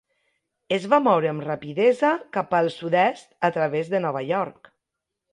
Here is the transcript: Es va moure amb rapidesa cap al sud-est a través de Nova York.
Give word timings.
Es 0.75 0.85
va 0.93 0.97
moure 1.07 1.27
amb 1.31 1.43
rapidesa 1.47 2.09
cap 2.37 2.55
al 2.59 2.69
sud-est 2.75 3.35
a 3.49 3.51
través 3.59 3.91
de 3.93 4.01
Nova 4.07 4.23
York. 4.31 4.73